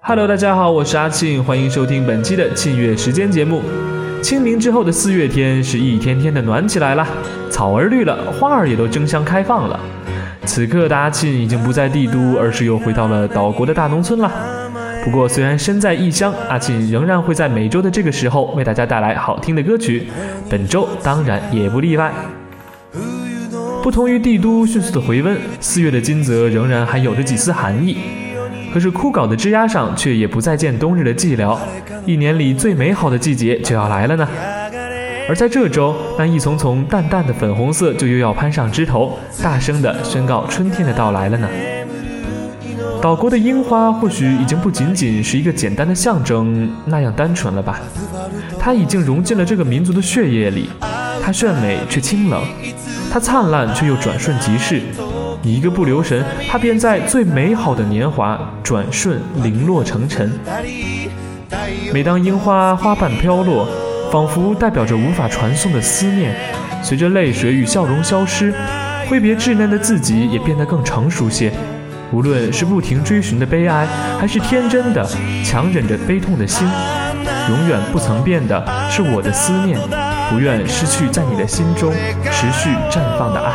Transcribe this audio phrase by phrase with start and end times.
[0.00, 3.62] Hello，大家好，我是阿庆，欢迎收听本期的庆月时间节目。
[4.22, 7.06] 清明之后的四月天是一天天的暖起来了，
[7.50, 9.80] 草儿绿了，花儿也都争相开放了。
[10.44, 14.30] 此刻的阿庆已经不在帝都，而是又回到了岛国的大农村了。
[15.04, 20.08] 不过虽然身在异乡，阿庆仍然会在每周的这个时候为大家带来好听的歌曲。
[20.50, 22.12] 本周当然也不例外。
[23.84, 27.98] 不同于帝都迅速的回温，四月的金泽仍然还有着几丝寒意。
[28.72, 31.54] 可是枯槁的枝桠上却也不再见冬日的寂寥，
[32.06, 34.26] 一年里最美好的季节就要来了呢。
[35.28, 41.46] 而在这周，那一丛丛淡淡的粉红色就又要攀上枝头，大声地宣告春天的到来了呢。
[43.02, 47.78] 岛国的樱花或许已经不仅仅是一个简单的象征那样单纯了吧，
[48.58, 50.70] 它已经融进了这个民族的血液里。
[51.22, 52.42] 它炫美却清冷，
[53.14, 54.82] 它灿烂却又转瞬即逝。
[55.40, 60.32] 你一个不留神，它便在最美好的年华转瞬零落成尘。
[61.92, 63.68] 每当樱花花瓣飘落，
[64.10, 66.34] 仿佛代表着无法传送的思念，
[66.82, 68.52] 随着泪水与笑容消失，
[69.08, 71.52] 挥别稚嫩的自己也变得更成熟些。
[72.10, 73.86] 无论是不停追寻的悲哀，
[74.18, 75.08] 还是天真的
[75.44, 76.66] 强忍着悲痛的心，
[77.48, 79.78] 永远不曾变的是我的思念，
[80.30, 81.92] 不愿失去在你的心中
[82.30, 83.52] 持续绽放的爱。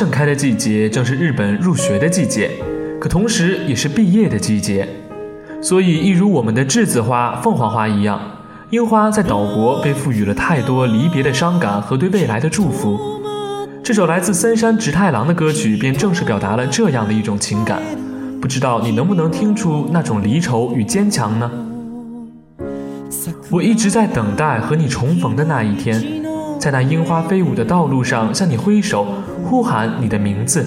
[0.00, 2.50] 盛开的季节正是日本入学的季节，
[2.98, 4.88] 可同时也是毕业的季节。
[5.60, 8.18] 所以，一如我们的栀子花、凤凰花一样，
[8.70, 12.98] 樱花在岛国被赋予了太多离别的伤感和对未来的祝福。
[13.84, 17.82] 这首来自森山直太郎的歌曲便正是表达了这样的一种情感。
[18.40, 21.50] 不知道你能不能听出那种离愁与坚强呢？
[23.50, 26.19] 我一直在等待和你重逢的那一天，
[26.60, 29.06] 在那樱花飞舞的道路上向你挥手。
[29.42, 30.64] 呼喊你的名字，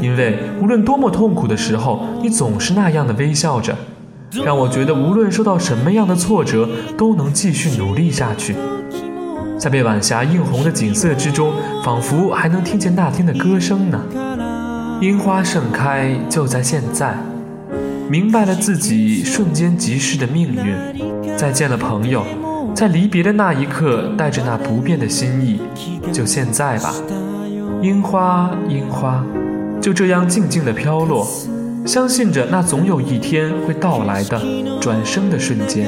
[0.00, 3.76] 因为无论多么痛苦的时候，你总是那样的微笑着，
[4.44, 8.54] 让我觉得无论受到什么样的挫折，都能继续努力下去。
[9.58, 11.52] 在被晚霞映红的景色之中，
[11.84, 14.00] 仿佛还能听见那天的歌声呢。
[15.00, 17.14] 樱花盛开就在现在，
[18.08, 22.24] 明白了自己瞬间即逝的命运，再见了朋友，
[22.74, 25.60] 在离别的那一刻，带着那不变的心意，
[26.12, 26.94] 就现在吧。
[27.80, 29.24] 樱花，樱花，
[29.80, 31.26] 就这样静静地飘落，
[31.86, 34.40] 相信着那总有一天会到来的
[34.80, 35.86] 转生的瞬间。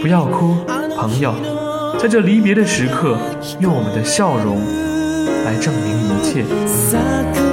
[0.00, 0.54] 不要哭，
[0.96, 1.34] 朋友，
[1.98, 3.18] 在这离别的时刻，
[3.58, 4.58] 用我们的笑容
[5.44, 7.43] 来证明一切。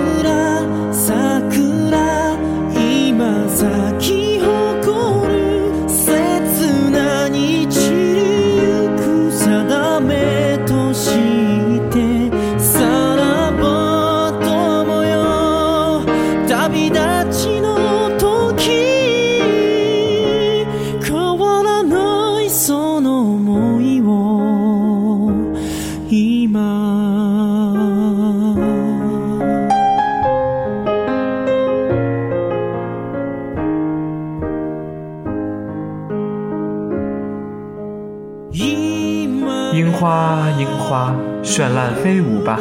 [42.04, 42.60] 飞舞吧，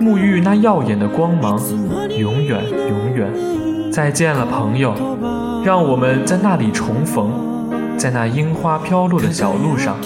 [0.00, 1.56] 沐浴那耀眼的光芒，
[2.18, 3.30] 永远，永远。
[3.92, 4.92] 再见了，朋友，
[5.64, 7.30] 让我们在那里重逢，
[7.96, 9.96] 在那樱花飘落的小路上，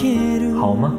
[0.61, 0.93] 好吗？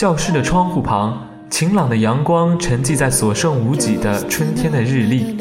[0.00, 5.36] 教室的窗户旁，晴朗的阳光沉寂在所剩无几的春天的日历。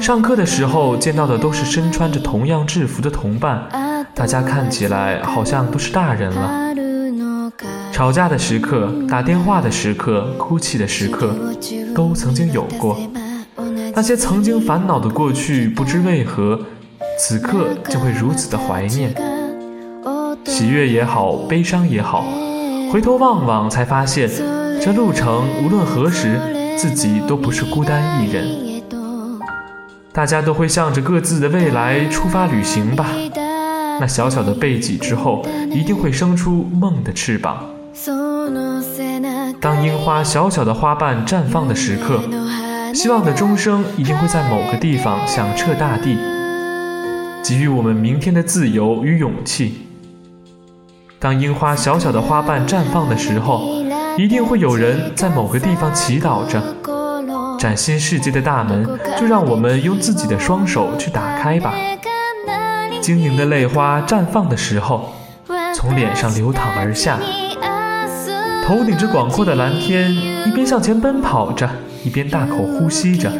[0.00, 3.68] 上课的时候见到的都是身穿着同样制服的同伴，
[4.14, 6.72] 大家看起来好像都是大人了。
[7.90, 11.34] 吵架的时刻，打电话的时刻，哭泣的时刻，
[11.92, 12.96] 都曾经有过。
[13.92, 16.60] 那些曾经烦恼的过去，不知为何，
[17.18, 19.12] 此刻就会如此的怀念。
[20.46, 22.24] 喜悦也好，悲伤也好。
[22.90, 24.28] 回头望望，才发现，
[24.80, 26.40] 这路程无论何时，
[26.78, 28.46] 自己都不是孤单一人。
[30.12, 33.06] 大家都会向着各自的未来出发旅行吧。
[34.00, 37.64] 那小小的背脊之后，一定会生出梦的翅膀。
[39.60, 42.20] 当樱花小小的花瓣绽放的时刻，
[42.94, 46.16] 希望的钟声一定会在某个地方响彻大地，
[47.42, 49.87] 给予我们明天的自由与勇气。
[51.20, 53.60] 当樱花小小的花瓣绽放的时候，
[54.16, 56.62] 一定会有人在某个地方祈祷着。
[57.58, 58.86] 崭新世界的大门，
[59.18, 61.74] 就让我们用自己的双手去打开吧。
[63.00, 65.12] 晶莹的泪花绽放的时候，
[65.74, 67.18] 从脸上流淌而下。
[68.64, 70.14] 头顶着广阔的蓝天，
[70.46, 71.68] 一边向前奔跑着，
[72.04, 73.32] 一边大口呼吸着。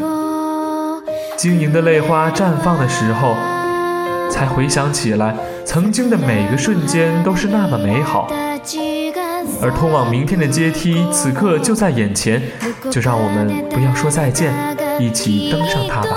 [1.36, 3.36] 晶莹的泪花绽放的时候，
[4.28, 5.36] 才回想起来。
[5.69, 8.26] 曾经的每个瞬间都是那么美好，
[9.61, 12.43] 而通往明天的阶梯此刻就在眼前，
[12.91, 14.50] 就让我们不要说再见，
[14.99, 16.17] 一起登上它吧。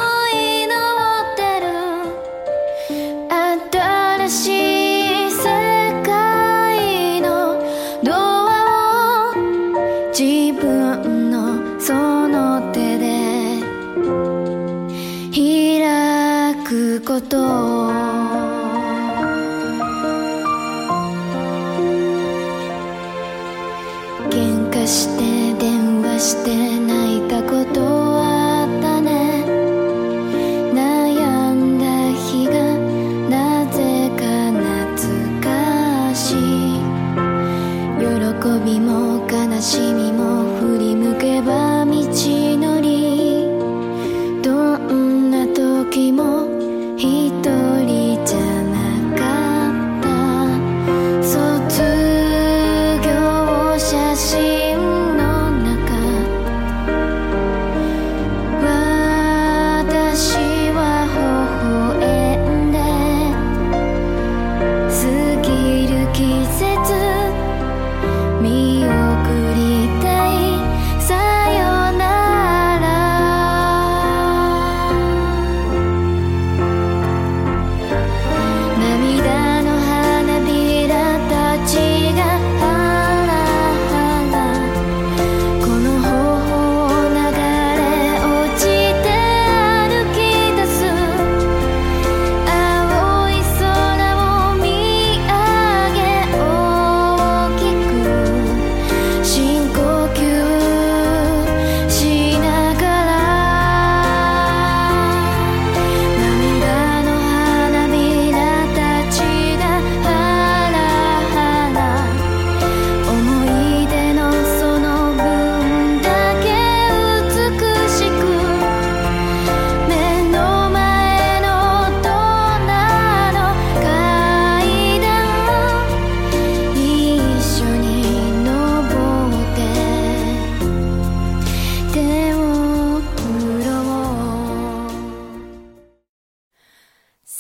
[26.32, 26.61] este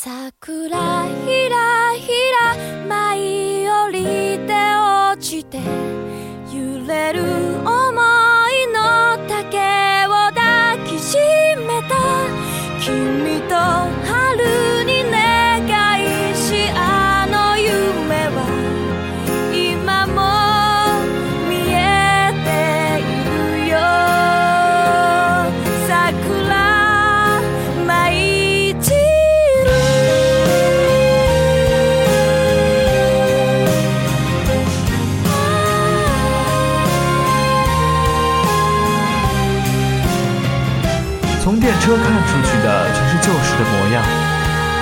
[0.03, 4.03] 桜ひらひら舞い降り
[4.47, 4.53] て
[5.13, 5.59] 落ちて
[6.51, 7.50] 揺れる
[41.91, 44.01] 车看出去的全是旧时的模样，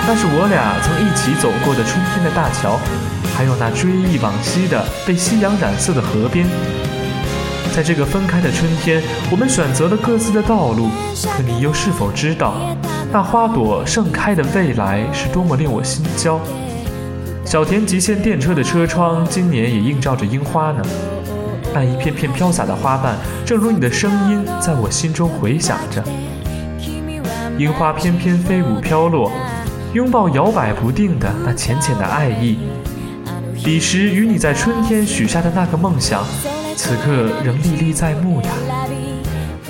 [0.06, 2.78] 那是我俩曾一起走过的春天的大桥，
[3.36, 6.46] 还有那追忆往昔的被夕阳染色的河边。
[7.74, 10.88] 在这个分开的春天，我们选择了各自的道路，
[11.36, 12.54] 可你又是否知道，
[13.10, 16.38] 那花朵盛开的未来是多么令我心焦？
[17.44, 20.82] 小田急线电车的车窗今年也映照着樱花呢。
[21.74, 26.00] 那一片片飘洒的花瓣，正如你的声音，在我心中回响着。
[27.60, 29.30] 樱花翩翩飞舞飘落，
[29.92, 32.56] 拥抱摇摆不定的那浅浅的爱意。
[33.62, 36.24] 彼时与你在春天许下的那个梦想，
[36.74, 38.48] 此刻仍历历在目呀。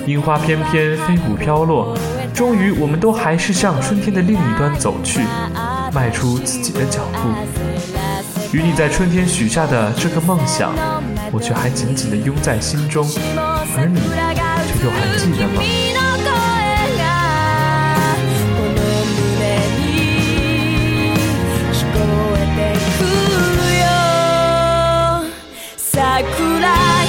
[0.05, 1.93] 樱花翩翩飞舞飘落，
[2.33, 5.19] 终于我们都还是向春天的另一端走去，
[5.93, 8.55] 迈出自己的脚步。
[8.57, 10.73] 与你在春天许下的这个梦想，
[11.29, 13.05] 我却还紧紧地拥在心中，
[13.35, 15.61] 而你却又还记得吗？
[26.61, 27.00] llorar.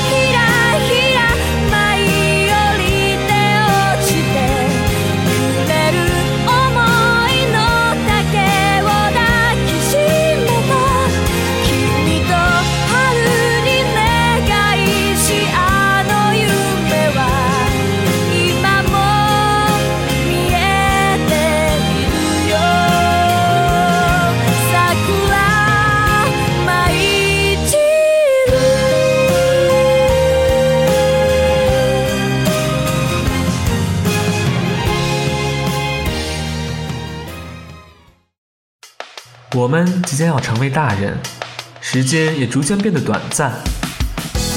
[39.55, 41.15] 我们即将要成为大人，
[41.79, 43.53] 时间也逐渐变得短暂。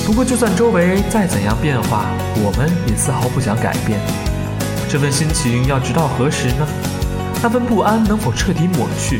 [0.05, 3.99] 不过，就算周围再怎样变化，我们也丝毫不想改变。
[4.87, 6.65] 这份心情要直到何时呢？
[7.43, 9.19] 那份不安能否彻底抹去？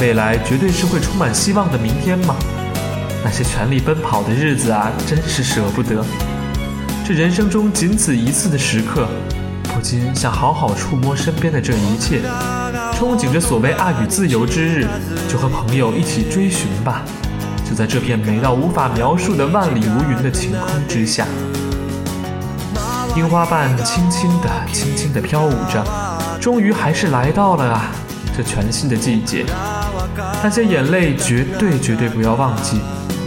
[0.00, 2.34] 未来绝对是会充满希望的明天吗？
[3.22, 6.04] 那些全力奔跑的日子啊，真是舍不得。
[7.06, 9.06] 这人生中仅此一次的时刻，
[9.72, 12.20] 不禁想好好触摸身边的这一切。
[12.98, 14.86] 憧憬着所谓爱与自由之日，
[15.28, 17.02] 就和朋友一起追寻吧。
[17.68, 21.26] 就在这片美到无法描述的万里无云的晴空之下，
[23.16, 25.82] 樱花瓣轻轻地、轻轻地飘舞着，
[26.40, 27.86] 终于还是来到了啊，
[28.36, 29.46] 这全新的季节。
[30.42, 32.80] 那些眼泪绝对绝对不要忘记，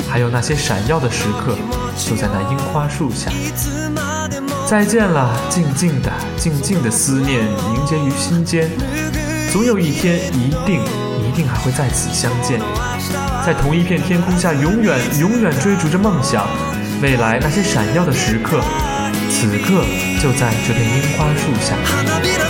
[0.08, 1.56] 还有那些闪耀的时刻，
[1.98, 3.32] 就在那樱花树下。
[4.68, 8.70] 再见了，静静的、静静的思念凝结于心间。
[9.56, 10.82] 总有一天，一定
[11.26, 12.60] 一定还会再次相见，
[13.46, 16.46] 在同一片天空下，永远永远追逐着梦想。
[17.02, 18.60] 未来那些闪耀的时刻，
[19.30, 19.86] 此刻
[20.22, 22.45] 就在这片樱花树下。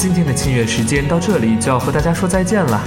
[0.00, 2.80] 今天的庆月时间到这里就要和大家说再见了。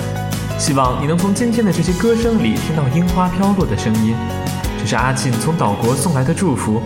[0.58, 4.16] 希望你能从今天的这些歌声里听到樱花飘落的声音，
[4.80, 6.82] 这是阿庆从岛国送来的祝福，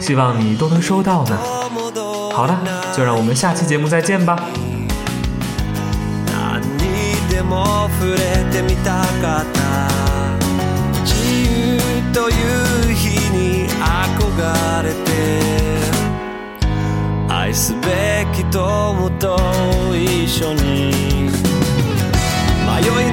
[0.00, 1.38] 希望你都能收到呢。
[2.32, 2.58] 好了，
[2.96, 4.38] 就让我们下期节目再见吧。
[17.28, 19.69] 愛すべき友と一緒に
[20.31, 21.27] ראשונים.
[22.65, 23.11] מה יוי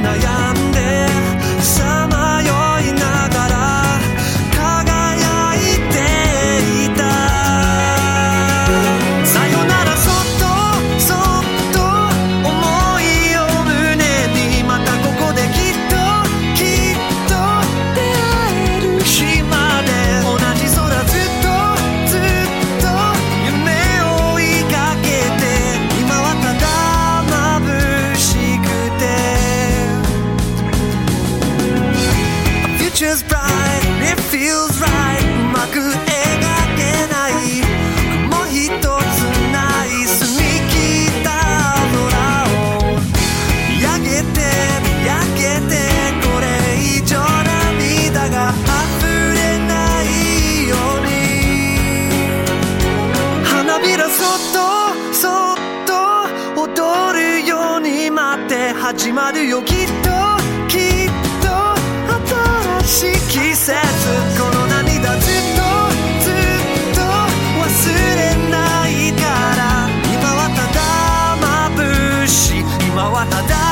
[73.18, 73.67] はただ